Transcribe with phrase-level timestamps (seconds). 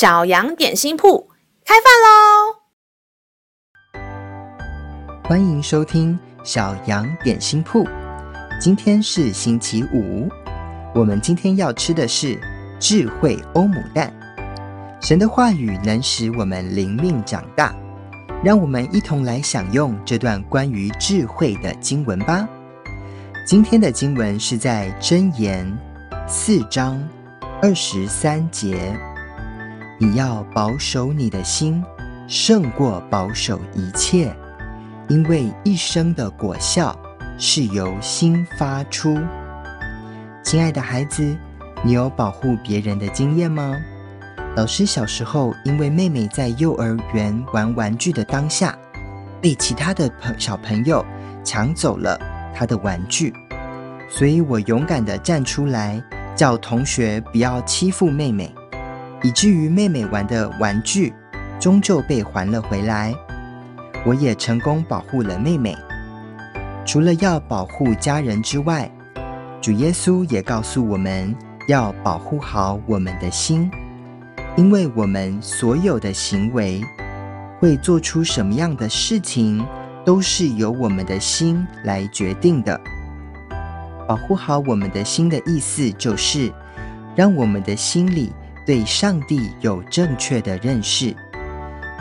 [0.00, 1.28] 小羊点心铺
[1.62, 2.56] 开饭喽！
[5.28, 7.86] 欢迎收听小羊点心铺。
[8.58, 10.26] 今天是星期五，
[10.94, 12.40] 我们今天要吃的是
[12.80, 14.10] 智慧欧姆蛋。
[15.02, 17.74] 神的话语能使我们灵命长大，
[18.42, 22.48] 让我们一同来享用这段关于智慧的经文吧。
[23.46, 25.70] 今天的经文是在箴言
[26.26, 27.06] 四章
[27.60, 28.98] 二十三节。
[30.02, 31.84] 你要保守你的心，
[32.26, 34.34] 胜过保守一切，
[35.10, 36.98] 因为一生的果效
[37.36, 39.18] 是由心发出。
[40.42, 41.36] 亲爱的孩子，
[41.82, 43.76] 你有保护别人的经验吗？
[44.56, 48.74] 老师小时候，因为妹妹在幼儿园玩玩具的当下，
[49.38, 51.04] 被其他的朋小朋友
[51.44, 52.18] 抢走了
[52.54, 53.34] 她的玩具，
[54.08, 56.02] 所以我勇敢的站出来，
[56.34, 58.50] 叫同学不要欺负妹妹。
[59.22, 61.12] 以至于妹妹玩的玩具
[61.58, 63.14] 终究被还了回来，
[64.06, 65.76] 我也成功保护了妹妹。
[66.86, 68.90] 除了要保护家人之外，
[69.60, 71.34] 主耶稣也告诉我们
[71.68, 73.70] 要保护好我们的心，
[74.56, 76.82] 因为我们所有的行为
[77.58, 79.64] 会做出什么样的事情，
[80.02, 82.80] 都是由我们的心来决定的。
[84.08, 86.50] 保护好我们的心的意思，就是
[87.14, 88.32] 让我们的心里。
[88.66, 91.14] 对上帝有正确的认识，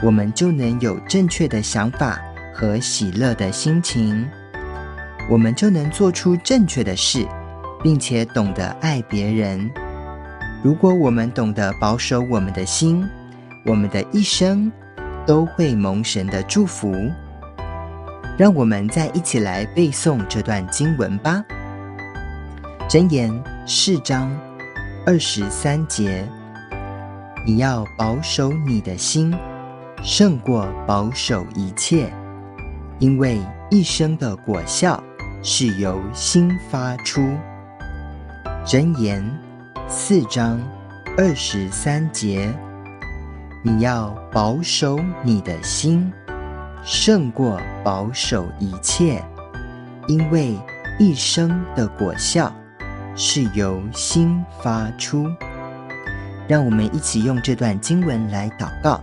[0.03, 2.19] 我们就能有正确的想法
[2.53, 4.27] 和喜乐的心情，
[5.29, 7.25] 我们就能做出正确的事，
[7.81, 9.69] 并且懂得爱别人。
[10.61, 13.07] 如果我们懂得保守我们的心，
[13.65, 14.71] 我们的一生
[15.25, 16.93] 都会蒙神的祝福。
[18.37, 21.43] 让我们再一起来背诵这段经文吧，
[22.89, 23.31] 《箴言》
[23.65, 24.29] 四章
[25.05, 26.25] 二十三节。
[27.45, 29.33] 你要保守你的心，
[30.03, 32.13] 胜过保守一切，
[32.99, 33.39] 因为
[33.71, 35.01] 一生的果效
[35.41, 37.21] 是由心发出。
[38.65, 39.23] 箴言
[39.87, 40.59] 四章
[41.17, 42.53] 二十三节，
[43.63, 46.11] 你要保守你的心，
[46.83, 49.23] 胜过保守一切，
[50.07, 50.55] 因为
[50.99, 52.53] 一生的果效
[53.15, 55.25] 是由心发出。
[56.49, 58.99] 让我们一起用这段经文来祷告。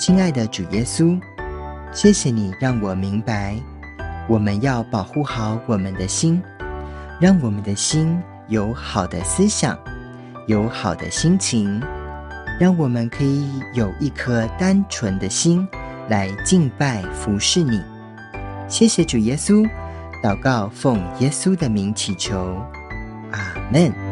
[0.00, 1.16] 亲爱的主耶稣，
[1.92, 3.56] 谢谢你让我明白，
[4.28, 6.42] 我们要保护好我们的心，
[7.20, 9.78] 让我们的心有好的思想，
[10.48, 11.80] 有好的心情，
[12.58, 15.64] 让我们可以有一颗单纯的心
[16.08, 17.80] 来敬拜服侍你。
[18.66, 19.64] 谢谢主耶稣，
[20.20, 22.60] 祷告奉耶稣的名祈求，
[23.30, 24.03] 阿门。